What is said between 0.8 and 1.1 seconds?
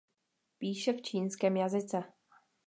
v